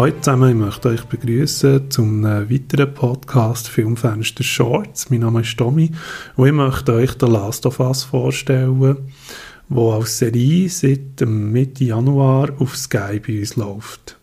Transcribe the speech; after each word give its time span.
Hallo 0.00 0.14
zusammen, 0.18 0.48
ich 0.48 0.56
möchte 0.56 0.88
euch 0.88 1.04
begrüßen 1.04 1.90
zum 1.90 2.22
weiteren 2.22 2.94
Podcast 2.94 3.68
Filmfenster 3.68 4.42
Shorts. 4.42 5.10
Mein 5.10 5.20
Name 5.20 5.42
ist 5.42 5.58
Tommy 5.58 5.90
und 6.36 6.46
ich 6.46 6.54
möchte 6.54 6.94
euch 6.94 7.10
The 7.20 7.26
Last 7.26 7.66
of 7.66 7.80
Us 7.80 8.04
vorstellen, 8.04 8.96
wo 9.68 9.92
als 9.92 10.16
Serie 10.16 10.70
seit 10.70 11.20
Mitte 11.20 11.84
Januar 11.84 12.48
auf 12.60 12.78
Sky 12.78 13.20
bei 13.20 13.40
uns 13.40 13.56
läuft. 13.56 14.16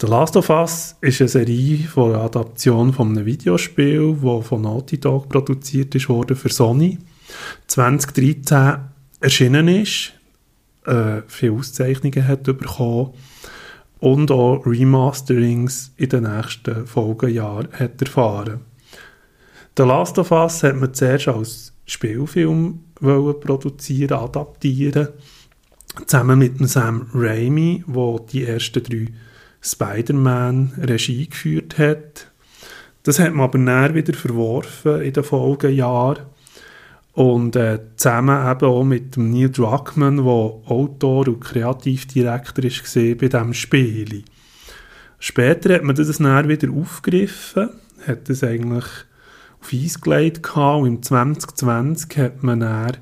The 0.00 0.06
Last 0.06 0.38
of 0.38 0.48
Us 0.48 0.96
ist 1.02 1.20
eine 1.20 1.28
Serie 1.28 1.86
von 1.86 2.14
einer 2.14 2.22
Adaption 2.22 2.94
von 2.94 3.10
einem 3.10 3.26
Videospiel, 3.26 4.16
das 4.22 4.46
von 4.46 4.62
Naughty 4.62 4.98
Dog 4.98 5.28
produziert 5.28 6.08
worden 6.08 6.34
für 6.34 6.48
Sony. 6.48 6.96
2013 7.66 8.76
erschienen 9.20 9.68
ist, 9.68 10.14
äh, 10.86 11.20
viele 11.28 11.52
Auszeichnungen 11.52 12.26
hat 12.26 12.44
bekommen 12.44 13.10
und 14.02 14.32
auch 14.32 14.66
Remasterings 14.66 15.92
in 15.96 16.08
den 16.08 16.24
nächsten 16.24 16.88
Folgejahren 16.88 17.68
hat 17.72 18.02
erfahren. 18.02 18.62
The 19.76 19.84
Last 19.84 20.18
of 20.18 20.32
Us 20.32 20.64
hat 20.64 20.74
man 20.74 20.92
zuerst 20.92 21.28
als 21.28 21.72
Spielfilm 21.86 22.80
produzieren, 22.96 24.18
adaptieren, 24.18 25.06
zusammen 26.04 26.40
mit 26.40 26.68
Sam 26.68 27.06
Raimi, 27.14 27.84
der 27.86 28.16
die 28.32 28.44
ersten 28.44 28.82
drei 28.82 29.06
Spider-Man 29.60 30.72
Regie 30.82 31.28
geführt 31.28 31.78
hat. 31.78 32.26
Das 33.04 33.20
hat 33.20 33.32
man 33.34 33.44
aber 33.44 33.58
näher 33.58 33.94
wieder 33.94 34.14
verworfen 34.14 35.00
in 35.00 35.12
den 35.12 35.22
Folgejahren 35.22 36.26
und 37.12 37.56
äh, 37.56 37.78
zusammen 37.96 38.50
eben 38.50 38.64
auch 38.66 38.84
mit 38.84 39.16
dem 39.16 39.30
Neil 39.30 39.50
Druckmann, 39.50 40.16
der 40.16 40.24
Autor 40.24 41.28
und 41.28 41.40
Kreativdirektor 41.40 42.64
ist 42.64 42.94
bei 42.94 43.14
diesem 43.14 43.54
Spiel. 43.54 44.24
Später 45.18 45.74
hat 45.74 45.84
man 45.84 45.94
das 45.94 46.16
dann 46.16 46.48
wieder 46.48 46.70
aufgegriffen, 46.72 47.70
hat 48.06 48.28
das 48.28 48.42
eigentlich 48.42 48.84
auf 49.60 49.72
Eis 49.72 50.00
gelegt 50.00 50.56
und 50.56 50.86
im 50.86 51.02
2020 51.02 52.16
hat 52.16 52.42
man 52.42 52.96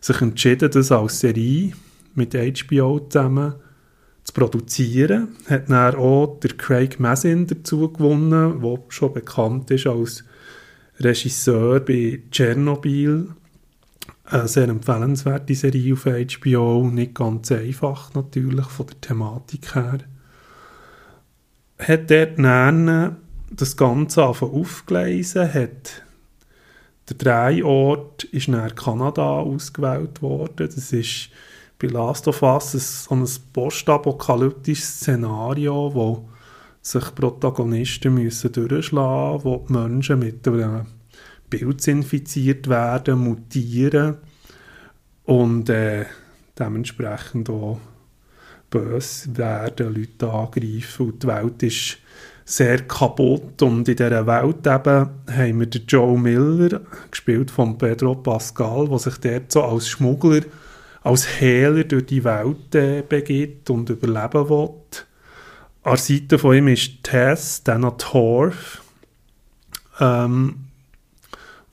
sich 0.00 0.20
entschieden, 0.20 0.70
das 0.70 0.92
als 0.92 1.20
Serie 1.20 1.72
mit 2.14 2.34
HBO 2.34 3.00
zusammen 3.00 3.54
zu 4.24 4.32
produzieren. 4.32 5.36
Hat 5.48 5.68
dann 5.68 5.96
auch 5.96 6.38
der 6.40 6.52
Craig 6.56 6.98
Mazin 6.98 7.46
dazu 7.46 7.92
gewonnen, 7.92 8.62
der 8.62 8.78
schon 8.88 9.12
bekannt 9.12 9.70
ist 9.70 9.86
als 9.86 10.24
Regisseur 10.98 11.80
bei 11.80 12.22
Tschernobyl 12.30 13.34
eine 14.24 14.48
sehr 14.48 14.68
empfehlenswerte 14.68 15.54
Serie 15.54 15.94
auf 15.94 16.04
HBO, 16.04 16.88
nicht 16.90 17.14
ganz 17.14 17.52
einfach 17.52 18.14
natürlich 18.14 18.66
von 18.66 18.86
der 18.86 19.00
Thematik 19.00 19.74
her. 19.74 19.98
Hat 21.78 22.10
dort 22.10 22.38
dann 22.38 23.16
das 23.50 23.76
Ganze 23.76 24.24
aufgelesen, 24.24 25.52
hat 25.52 26.02
der 27.08 27.16
Drehort 27.18 28.24
ist 28.24 28.48
nach 28.48 28.74
Kanada 28.74 29.22
ausgewählt 29.22 30.22
worden. 30.22 30.68
Das 30.74 30.92
ist 30.92 31.30
bei 31.78 31.86
Last 31.86 32.26
of 32.26 32.42
Us 32.42 33.04
so 33.04 33.14
ein 33.14 33.26
postapokalyptisches 33.52 35.00
Szenario, 35.00 35.94
wo 35.94 36.28
sich 36.82 37.14
Protagonisten 37.14 38.14
müssen 38.14 38.52
durchschlagen 38.52 39.34
müssen, 39.34 39.44
wo 39.44 39.64
die 39.68 39.72
Menschen 39.72 40.18
mit 40.18 40.46
einem 40.48 40.86
Pilze 41.50 41.90
infiziert 41.90 42.68
werden, 42.68 43.20
mutieren 43.20 44.16
und 45.24 45.68
äh, 45.68 46.06
dementsprechend 46.58 47.50
auch 47.50 47.80
böse 48.70 49.36
werden, 49.36 49.94
Leute 49.94 50.30
angreifen 50.30 51.06
und 51.06 51.22
die 51.22 51.26
Welt 51.26 51.62
ist 51.62 51.98
sehr 52.44 52.86
kaputt 52.86 53.60
und 53.62 53.88
in 53.88 53.96
dieser 53.96 54.26
Welt 54.26 54.66
eben 54.66 55.10
haben 55.36 55.60
wir 55.60 55.66
den 55.66 55.86
Joe 55.86 56.18
Miller, 56.18 56.80
gespielt 57.10 57.50
von 57.50 57.76
Pedro 57.76 58.14
Pascal, 58.14 58.88
der 58.88 58.98
sich 58.98 59.18
dort 59.18 59.52
so 59.52 59.62
als 59.62 59.88
Schmuggler, 59.88 60.42
als 61.02 61.40
Hehler 61.40 61.84
durch 61.84 62.06
die 62.06 62.22
Welt 62.22 62.74
äh, 62.74 63.02
begibt 63.02 63.68
und 63.70 63.90
überleben 63.90 64.48
will. 64.48 64.70
An 65.82 65.92
der 65.92 65.96
Seite 65.96 66.38
von 66.38 66.56
ihm 66.56 66.68
ist 66.68 67.02
Tess, 67.02 67.62
Dana 67.64 67.90
Torf, 67.92 68.82
ähm, 70.00 70.65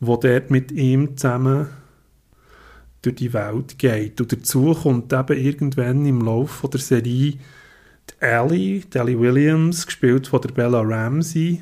wo 0.07 0.17
dort 0.17 0.51
mit 0.51 0.71
ihm 0.71 1.17
zusammen 1.17 1.67
durch 3.01 3.15
die 3.15 3.33
Welt 3.33 3.77
geht. 3.77 4.19
Und 4.19 4.31
dazu 4.31 4.73
kommt 4.73 5.13
eben 5.13 5.37
irgendwann 5.37 6.05
im 6.05 6.21
Laufe 6.21 6.67
der 6.69 6.79
Serie 6.79 7.33
die 7.33 7.39
Ellie, 8.19 8.81
die 8.81 8.97
Ellie 8.97 9.19
Williams, 9.19 9.85
gespielt 9.85 10.27
von 10.27 10.41
der 10.41 10.49
Bella 10.49 10.81
Ramsey, 10.81 11.61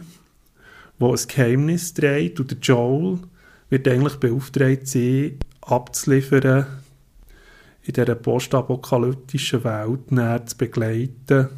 wo 1.00 1.12
ein 1.12 1.19
Geheimnis 1.28 1.94
dreht 1.94 2.40
und 2.40 2.52
der 2.52 2.57
Joel 2.59 3.19
wird 3.69 3.88
eigentlich 3.88 4.18
beauftragt, 4.18 4.88
sie 4.88 5.38
abzuliefern, 5.62 6.66
in 7.84 7.94
dieser 7.94 8.16
postapokalyptischen 8.16 9.63
Welt 9.63 10.12
näher 10.12 10.46
zu 10.46 10.58
begleiten. 10.58 11.50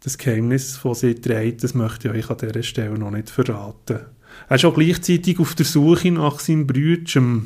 Das 0.00 0.18
Geheimnis, 0.18 0.80
das 0.82 1.00
sie 1.00 1.14
dreht, 1.14 1.64
das 1.64 1.74
möchte 1.74 2.08
ich 2.08 2.14
euch 2.14 2.30
an 2.30 2.36
dieser 2.36 2.62
Stelle 2.62 2.98
noch 2.98 3.10
nicht 3.10 3.30
verraten. 3.30 4.00
Er 4.48 4.56
ist 4.56 4.64
auch 4.64 4.74
gleichzeitig 4.74 5.38
auf 5.40 5.54
der 5.54 5.66
Suche 5.66 6.10
nach 6.10 6.38
seinem 6.38 6.66
Bruder, 6.66 7.42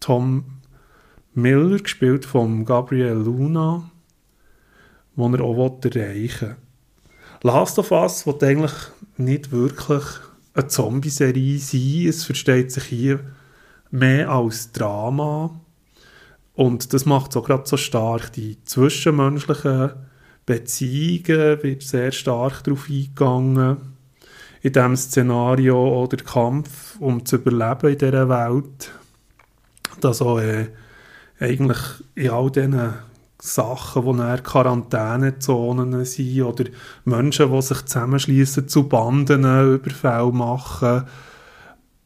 Tom 0.00 0.44
Miller, 1.34 1.78
gespielt 1.78 2.24
von 2.24 2.64
Gabriel 2.64 3.12
Luna, 3.12 3.90
den 5.16 5.34
er 5.34 5.40
auch 5.42 5.80
erreichen 5.84 6.48
will. 6.48 6.56
Last 7.42 7.78
of 7.78 7.92
Us 7.92 8.26
wird 8.26 8.42
eigentlich 8.42 8.72
nicht 9.16 9.52
wirklich 9.52 10.04
eine 10.54 10.66
Zombie-Serie 10.66 11.58
sein. 11.58 12.06
Es 12.08 12.24
versteht 12.24 12.72
sich 12.72 12.84
hier 12.84 13.20
mehr 13.90 14.30
als 14.30 14.72
Drama. 14.72 15.60
Und 16.54 16.92
das 16.92 17.06
macht 17.06 17.30
es 17.30 17.36
auch 17.36 17.44
gerade 17.44 17.68
so 17.68 17.76
stark. 17.76 18.32
Die 18.32 18.58
zwischenmenschlichen 18.64 19.92
Beziehungen 20.46 21.62
wird 21.62 21.82
sehr 21.82 22.10
stark 22.10 22.64
darauf 22.64 22.88
eingegangen 22.88 23.97
in 24.62 24.72
diesem 24.72 24.96
Szenario 24.96 26.02
oder 26.02 26.16
Kampf, 26.16 26.96
um 27.00 27.24
zu 27.24 27.36
überleben 27.36 27.92
in 27.92 27.98
dieser 27.98 28.28
Welt. 28.28 28.92
Dass 30.00 30.22
auch 30.22 30.40
äh, 30.40 30.68
eigentlich 31.40 31.78
in 32.14 32.30
all 32.30 32.50
diesen 32.50 32.94
Sachen, 33.40 34.04
wo 34.04 34.12
dann 34.12 34.42
Quarantänezonen 34.42 36.04
sind 36.04 36.42
oder 36.42 36.64
Menschen, 37.04 37.52
die 37.52 37.62
sich 37.62 37.84
zusammenschließen 37.84 38.68
zu 38.68 38.88
Banden, 38.88 39.44
Überfälle 39.74 40.32
machen. 40.32 41.04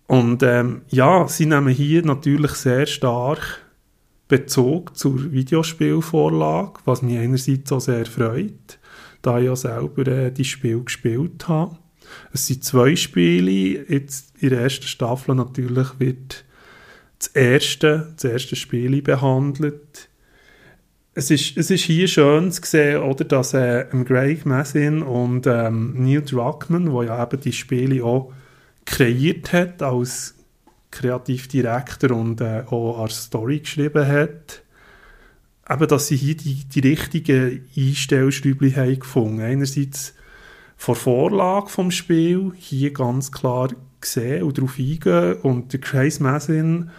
Und 0.07 0.43
ähm, 0.43 0.83
ja, 0.89 1.27
sie 1.27 1.47
nehmen 1.47 1.73
hier 1.73 2.05
natürlich 2.05 2.53
sehr 2.53 2.87
stark 2.87 3.63
Bezug 4.29 4.97
zur 4.97 5.33
Videospielvorlage, 5.33 6.81
was 6.85 7.03
mich 7.03 7.19
einerseits 7.19 7.73
auch 7.73 7.81
sehr 7.81 8.05
freut, 8.05 8.79
da 9.23 9.39
ich 9.39 9.47
ja 9.47 9.57
selber 9.57 10.07
äh, 10.07 10.31
die 10.31 10.45
Spiel 10.45 10.85
gespielt 10.85 11.49
habe. 11.49 11.79
Es 12.33 12.47
sind 12.47 12.65
zwei 12.65 12.97
Spiele. 12.97 13.85
Jetzt 13.89 14.33
in 14.41 14.51
der 14.51 14.61
ersten 14.61 14.87
Staffel 14.87 15.35
natürlich 15.35 15.89
wird 15.99 16.45
das 17.19 17.29
erste, 17.29 18.13
das 18.17 18.25
erste 18.25 18.57
Spiel 18.57 19.01
behandelt. 19.03 20.09
Es 21.15 21.31
ist, 21.31 21.57
es 21.59 21.71
ist 21.71 21.85
hier 21.85 22.09
schön 22.09 22.51
zu 22.51 22.63
sehen, 22.65 23.03
oder, 23.03 23.25
dass 23.25 23.53
äh, 23.53 23.85
Greg 24.05 24.47
Massin 24.47 25.03
und 25.03 25.47
ähm, 25.47 25.95
Neil 25.99 26.23
Druckmann, 26.23 26.91
der 26.91 27.05
ja 27.05 27.23
eben 27.23 27.41
die 27.41 27.53
Spiele 27.53 28.03
auch 28.03 28.33
kreiert 28.87 29.53
hat 29.53 29.83
als 29.83 30.35
Kreativdirektor 30.91 32.13
und 32.13 32.41
äh, 32.41 32.63
auch 32.67 33.01
als 33.01 33.25
Story 33.25 33.61
geschrieben 33.61 34.07
hat, 34.07 34.63
eben, 35.69 35.89
dass 35.89 36.09
sie 36.09 36.17
hier 36.17 36.37
die, 36.37 36.65
die 36.65 36.81
richtigen 36.81 37.69
Einstellschräubchen 37.77 38.77
haben 38.77 38.99
gefunden. 38.99 39.41
Einerseits 39.41 40.15
von 40.83 40.97
Vorlage 40.97 41.69
vom 41.69 41.93
Spiel 41.93 42.51
hier 42.57 42.93
ganz 42.93 43.31
klar 43.31 43.69
sehen 44.01 44.43
und 44.43 44.59
darauf 44.59 44.81
eingehen. 44.81 45.35
Und 45.43 45.73
der 45.73 45.79
Grace 45.79 46.19
Massin 46.19 46.91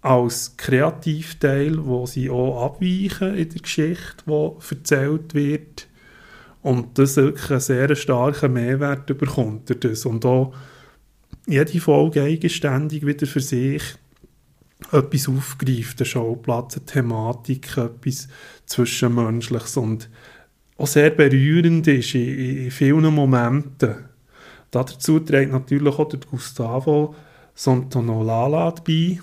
als 0.00 0.56
Kreativteil, 0.56 1.84
wo 1.84 2.06
sie 2.06 2.30
auch 2.30 2.64
abweichen 2.64 3.34
in 3.34 3.48
der 3.48 3.60
Geschichte, 3.60 4.22
die 4.28 4.74
erzählt 4.76 5.34
wird 5.34 5.88
und 6.62 6.96
das 7.00 7.16
wirklich 7.16 7.50
einen 7.50 7.58
sehr 7.58 7.96
starken 7.96 8.52
Mehrwert 8.52 9.06
bekommt 9.18 9.84
das. 9.84 10.06
Und 10.06 10.24
auch 10.24 10.54
jede 11.48 11.80
Folge 11.80 12.22
eigenständig 12.22 13.04
wieder 13.04 13.26
für 13.26 13.40
sich 13.40 13.82
etwas 14.92 15.28
aufgreift, 15.28 15.98
der 15.98 16.04
Schauplatz, 16.04 16.76
eine 16.76 16.86
Thematik, 16.86 17.76
etwas 17.76 18.28
Zwischenmenschliches. 18.66 19.76
Und 19.78 20.08
auch 20.82 20.86
sehr 20.86 21.10
berührend 21.10 21.86
ist 21.86 22.14
in, 22.14 22.64
in 22.64 22.70
vielen 22.70 23.14
Momenten. 23.14 24.08
Dazu 24.70 25.20
trägt 25.20 25.52
natürlich 25.52 25.98
auch 25.98 26.08
der 26.08 26.20
Gustavo 26.20 27.14
Santonolala 27.54 28.74
bei. 28.84 29.20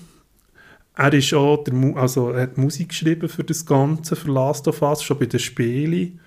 Er 0.95 1.13
ist 1.13 1.33
auch 1.33 1.63
der, 1.63 1.73
also 1.95 2.31
er 2.31 2.43
hat 2.43 2.57
Musik 2.57 2.89
geschrieben 2.89 3.27
für 3.27 3.43
das 3.43 3.65
Ganze, 3.65 4.15
für 4.15 4.31
Last 4.31 4.67
of 4.67 4.81
Us, 4.81 5.03
schon 5.03 5.19
bei 5.19 5.25
den 5.25 5.39
Spielen. 5.39 6.19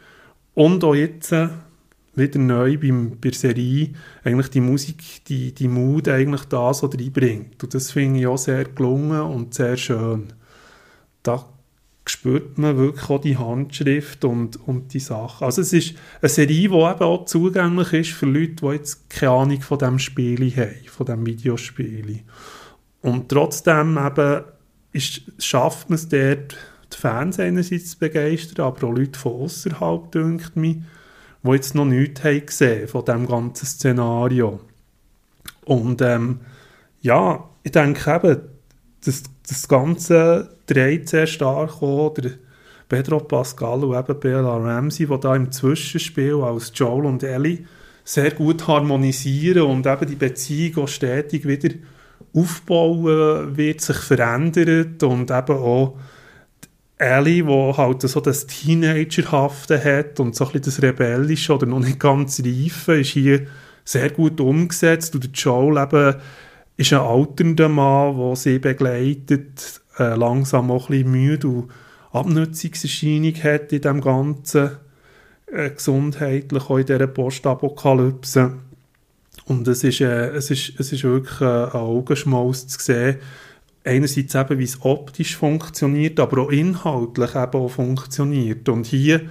Und 0.54 0.84
auch 0.84 0.94
jetzt, 0.94 1.34
wieder 2.14 2.38
neu 2.38 2.76
beim, 2.76 3.18
bei 3.18 3.30
der 3.30 3.38
Serie 3.38 3.90
eigentlich 4.24 4.48
die 4.48 4.60
Musik, 4.60 5.24
die, 5.28 5.54
die 5.54 5.68
Mut 5.68 6.08
eigentlich 6.08 6.44
da 6.44 6.74
so 6.74 6.86
reinbringt. 6.86 7.62
Und 7.62 7.74
das 7.74 7.90
finde 7.90 8.20
ich 8.20 8.26
auch 8.26 8.38
sehr 8.38 8.64
gelungen 8.64 9.20
und 9.22 9.54
sehr 9.54 9.76
schön. 9.76 10.32
Da 11.22 11.46
spürt 12.06 12.58
man 12.58 12.76
wirklich 12.76 13.08
auch 13.08 13.20
die 13.20 13.36
Handschrift 13.36 14.24
und, 14.24 14.56
und 14.66 14.92
die 14.92 15.00
Sachen. 15.00 15.44
Also 15.44 15.62
es 15.62 15.72
ist 15.72 15.94
eine 16.20 16.28
Serie, 16.28 16.68
die 16.68 16.74
eben 16.74 16.74
auch 16.74 17.24
zugänglich 17.26 17.92
ist 17.92 18.10
für 18.10 18.26
Leute, 18.26 18.54
die 18.54 18.66
jetzt 18.66 19.08
keine 19.08 19.32
Ahnung 19.32 19.60
von 19.60 19.78
diesem 19.78 19.98
Spiel 19.98 20.50
haben, 20.56 20.84
von 20.88 21.06
diesem 21.06 21.26
Videospiel. 21.26 22.20
Und 23.02 23.28
trotzdem 23.28 23.98
eben 23.98 24.42
ist, 24.92 25.22
schafft 25.38 25.90
man 25.90 25.94
es 25.94 26.08
dort, 26.08 26.56
die 26.92 26.98
Fans 26.98 27.38
einerseits 27.38 27.92
zu 27.92 27.98
begeistern, 27.98 28.66
aber 28.66 28.88
auch 28.88 28.92
Leute 28.92 29.18
von 29.18 29.32
außerhalb, 29.32 30.10
denkt 30.12 30.56
mich, 30.56 30.78
die 31.42 31.50
jetzt 31.50 31.74
noch 31.74 31.84
nichts 31.84 32.22
haben 32.24 32.46
gesehen 32.46 32.88
von 32.88 33.04
diesem 33.04 33.26
ganzen 33.26 33.66
Szenario. 33.66 34.60
Und 35.64 36.02
ähm, 36.02 36.40
ja, 37.00 37.48
ich 37.62 37.72
denke 37.72 38.14
eben, 38.14 38.40
das, 39.04 39.22
das 39.48 39.68
Ganze 39.68 40.50
dreht 40.66 41.08
sehr 41.08 41.26
stark 41.26 41.82
auch 41.82 42.14
der 42.14 42.32
Pedro 42.88 43.20
Pascal 43.20 43.84
und 43.84 43.98
eben 43.98 44.20
Bella 44.20 44.56
Ramsey, 44.56 45.06
die 45.06 45.20
da 45.20 45.34
im 45.34 45.50
Zwischenspiel 45.50 46.34
als 46.42 46.72
Joel 46.74 47.06
und 47.06 47.22
Ellie 47.22 47.64
sehr 48.04 48.32
gut 48.32 48.66
harmonisieren 48.66 49.62
und 49.62 49.86
eben 49.86 50.06
die 50.06 50.16
Beziehung 50.16 50.84
auch 50.84 50.88
stetig 50.88 51.46
wieder 51.46 51.74
aufbauen 52.34 53.56
wird, 53.56 53.80
sich 53.80 53.96
verändert 53.96 55.02
und 55.02 55.30
eben 55.30 55.56
auch 55.56 55.96
Ellie, 56.98 57.42
die 57.42 57.76
halt 57.76 58.02
so 58.02 58.20
das 58.20 58.46
Teenagerhafte 58.46 59.82
hat 59.82 60.20
und 60.20 60.36
so 60.36 60.44
ein 60.44 60.52
bisschen 60.52 60.64
das 60.64 60.82
Rebellische 60.82 61.54
oder 61.54 61.66
noch 61.66 61.80
nicht 61.80 61.98
ganz 61.98 62.40
reife, 62.40 63.00
ist 63.00 63.10
hier 63.10 63.46
sehr 63.84 64.10
gut 64.10 64.40
umgesetzt 64.40 65.14
und 65.14 65.36
Joel 65.36 65.82
eben 65.82 66.14
ist 66.76 66.92
ein 66.92 67.00
alternder 67.00 67.68
Mann, 67.68 68.16
der 68.16 68.36
sie 68.36 68.58
begleitet, 68.58 69.80
äh, 69.98 70.14
langsam 70.14 70.70
auch 70.70 70.88
ein 70.88 70.96
bisschen 70.96 71.10
müde 71.10 71.48
und 71.48 71.70
Abnutzungserscheinung 72.12 73.34
hat 73.42 73.72
in 73.72 73.80
dem 73.80 74.00
Ganzen, 74.00 74.70
äh, 75.46 75.70
gesundheitlich 75.70 76.64
auch 76.64 76.78
in 76.78 76.86
dieser 76.86 77.06
Postapokalypse. 77.06 78.52
Und 79.46 79.66
es 79.68 79.82
ist, 79.84 80.00
äh, 80.00 80.28
es 80.28 80.50
ist, 80.50 80.78
es 80.78 80.92
ist 80.92 81.04
wirklich 81.04 81.40
äh, 81.40 81.44
ein 81.44 81.72
Augenschmaus 81.72 82.66
zu 82.68 82.78
sehen, 82.80 83.16
einerseits 83.84 84.34
eben, 84.34 84.58
wie 84.58 84.64
es 84.64 84.82
optisch 84.82 85.36
funktioniert, 85.36 86.20
aber 86.20 86.42
auch 86.42 86.50
inhaltlich 86.50 87.34
eben 87.34 87.54
auch 87.54 87.68
funktioniert. 87.68 88.68
Und 88.68 88.86
hier 88.86 89.22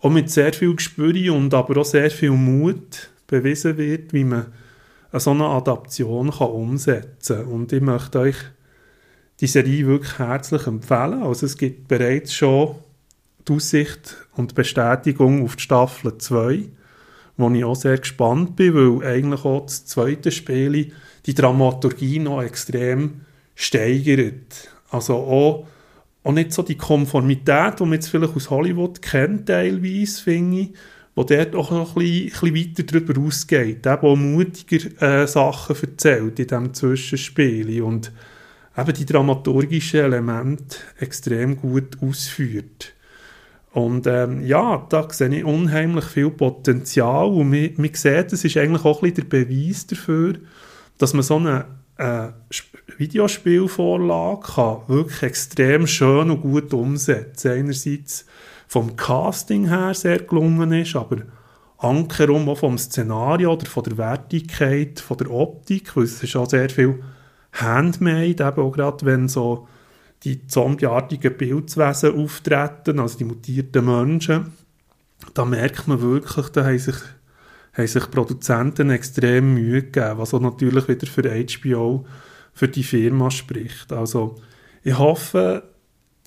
auch 0.00 0.10
mit 0.10 0.30
sehr 0.30 0.52
viel 0.52 0.74
Gespür 0.74 1.34
und 1.34 1.54
aber 1.54 1.80
auch 1.80 1.84
sehr 1.84 2.10
viel 2.10 2.32
Mut 2.32 3.10
bewiesen 3.26 3.76
wird, 3.78 4.12
wie 4.12 4.24
man 4.24 4.46
eine 5.16 5.20
so 5.20 5.30
eine 5.30 5.46
Adaption 5.46 6.30
kann 6.30 6.50
umsetzen 6.50 7.38
kann. 7.38 7.46
Und 7.46 7.72
ich 7.72 7.80
möchte 7.80 8.20
euch 8.20 8.36
die 9.40 9.46
Serie 9.46 9.86
wirklich 9.86 10.18
herzlich 10.18 10.66
empfehlen. 10.66 11.22
Also 11.22 11.46
es 11.46 11.56
gibt 11.56 11.88
bereits 11.88 12.34
schon 12.34 12.74
die 13.48 13.54
Aussicht 13.54 14.16
und 14.34 14.54
Bestätigung 14.54 15.42
auf 15.42 15.56
die 15.56 15.62
Staffel 15.62 16.18
2, 16.18 16.64
wo 17.38 17.50
ich 17.50 17.64
auch 17.64 17.76
sehr 17.76 17.96
gespannt 17.96 18.56
bin, 18.56 18.74
weil 18.74 19.08
eigentlich 19.08 19.44
auch 19.46 19.64
das 19.64 19.86
zweite 19.86 20.30
Spiel 20.30 20.92
die 21.24 21.34
Dramaturgie 21.34 22.18
noch 22.18 22.42
extrem 22.42 23.22
steigert. 23.54 24.68
Also 24.90 25.14
auch, 25.14 25.66
auch 26.24 26.32
nicht 26.32 26.52
so 26.52 26.62
die 26.62 26.76
Konformität, 26.76 27.80
die 27.80 27.84
man 27.84 27.94
jetzt 27.94 28.08
vielleicht 28.08 28.36
aus 28.36 28.50
Hollywood 28.50 29.00
kennt 29.00 29.46
teilweise, 29.46 30.22
finde 30.22 30.60
ich, 30.60 30.70
wo 31.16 31.24
dort 31.24 31.56
auch 31.56 31.70
noch 31.70 31.96
ein 31.96 32.26
bisschen, 32.26 32.54
weiter 32.54 32.82
darüber 32.82 33.20
ausgeht, 33.20 33.86
eben 33.86 34.06
auch 34.06 34.16
mutiger 34.16 35.02
äh, 35.02 35.26
Sachen 35.26 35.74
erzählt 35.74 36.38
in 36.38 36.46
diesem 36.46 36.74
Zwischenspiel 36.74 37.82
und 37.82 38.12
eben 38.76 38.92
die 38.92 39.06
dramaturgischen 39.06 40.00
Elemente 40.00 40.76
extrem 41.00 41.56
gut 41.56 41.96
ausführt. 42.02 42.92
Und 43.72 44.06
ähm, 44.06 44.44
ja, 44.44 44.86
da 44.88 45.08
sehe 45.10 45.34
ich 45.34 45.44
unheimlich 45.44 46.04
viel 46.04 46.30
Potenzial 46.30 47.26
und 47.28 47.50
man, 47.50 47.70
man 47.76 47.94
sieht, 47.94 48.32
das 48.32 48.44
ist 48.44 48.56
eigentlich 48.58 48.84
auch 48.84 49.02
ein 49.02 49.10
bisschen 49.12 49.30
der 49.30 49.44
Beweis 49.44 49.86
dafür, 49.86 50.34
dass 50.98 51.14
man 51.14 51.22
so 51.22 51.36
eine 51.36 51.64
äh, 51.96 52.28
Videospielvorlage 52.98 54.40
kann 54.54 54.80
wirklich 54.86 55.22
extrem 55.22 55.86
schön 55.86 56.30
und 56.30 56.42
gut 56.42 56.74
umsetzen. 56.74 57.52
Einerseits 57.52 58.26
vom 58.66 58.96
Casting 58.96 59.68
her 59.68 59.94
sehr 59.94 60.18
gelungen 60.18 60.72
ist, 60.72 60.96
aber 60.96 61.18
ankerum 61.78 62.48
auch 62.48 62.58
vom 62.58 62.78
Szenario 62.78 63.52
oder 63.52 63.66
von 63.66 63.84
der 63.84 63.98
Wertigkeit, 63.98 65.00
von 65.00 65.18
der 65.18 65.30
Optik, 65.30 65.96
weil 65.96 66.04
es 66.04 66.22
ist 66.22 66.36
auch 66.36 66.48
sehr 66.48 66.70
viel 66.70 67.02
Handmade, 67.52 68.28
eben 68.28 68.40
auch 68.40 68.72
gerade 68.72 69.04
wenn 69.06 69.28
so 69.28 69.68
die 70.24 70.46
zombieartigen 70.46 71.36
Bildwesen 71.36 72.18
auftreten, 72.18 72.98
also 72.98 73.18
die 73.18 73.24
mutierten 73.24 73.84
Menschen, 73.84 74.52
da 75.34 75.44
merkt 75.44 75.86
man 75.86 76.00
wirklich, 76.00 76.48
da 76.48 76.64
haben 76.64 76.78
sich, 76.78 76.96
haben 77.74 77.86
sich 77.86 78.10
Produzenten 78.10 78.90
extrem 78.90 79.54
Mühe 79.54 79.82
gegeben, 79.82 80.18
was 80.18 80.34
auch 80.34 80.40
natürlich 80.40 80.88
wieder 80.88 81.06
für 81.06 81.22
HBO, 81.22 82.06
für 82.52 82.68
die 82.68 82.82
Firma 82.82 83.30
spricht. 83.30 83.92
Also 83.92 84.36
ich 84.82 84.98
hoffe, 84.98 85.62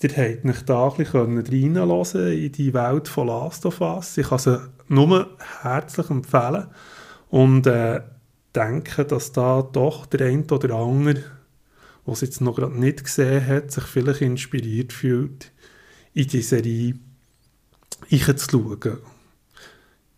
Ihr 0.02 0.16
habt 0.16 0.46
euch 0.46 0.62
da 0.62 0.88
ein 0.88 0.96
bisschen 0.96 1.74
reinlassen 1.74 2.32
in 2.32 2.52
die 2.52 2.72
Welt 2.72 3.06
von 3.06 3.26
Last 3.26 3.66
of 3.66 3.82
Us. 3.82 4.16
Ich 4.16 4.28
kann 4.28 4.38
sie 4.38 4.58
nur 4.88 5.36
herzlich 5.60 6.08
empfehlen 6.08 6.68
und 7.28 7.66
äh, 7.66 8.00
denke, 8.54 9.04
dass 9.04 9.32
da 9.32 9.60
doch 9.60 10.06
der 10.06 10.28
eine 10.28 10.44
oder 10.44 10.74
andere, 10.74 11.22
der 12.06 12.12
es 12.12 12.22
jetzt 12.22 12.40
noch 12.40 12.56
gerade 12.56 12.80
nicht 12.80 13.04
gesehen 13.04 13.46
hat, 13.46 13.72
sich 13.72 13.84
vielleicht 13.84 14.22
inspiriert 14.22 14.94
fühlt, 14.94 15.52
in 16.14 16.28
die 16.28 16.42
Serie 16.42 16.94
reinzuschauen. 18.10 18.98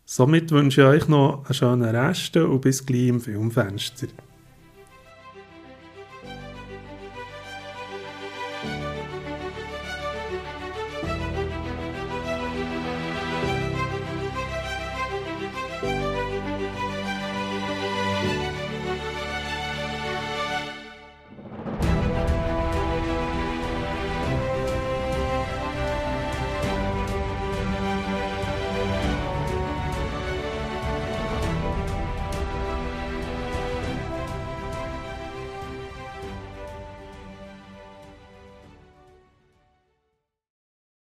Somit 0.05 0.53
wünsche 0.53 0.83
ich 0.83 0.87
euch 0.87 1.09
noch 1.09 1.45
einen 1.45 1.55
schönen 1.55 1.97
Rest 1.97 2.37
und 2.37 2.61
bis 2.61 2.87
gleich 2.87 3.09
im 3.09 3.21
Filmfenster. 3.21 4.07